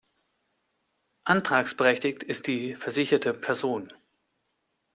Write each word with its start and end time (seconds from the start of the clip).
Antragsberechtigt 1.25 2.23
ist 2.23 2.47
die 2.47 2.73
versicherte 2.73 3.35
Person. 3.35 3.93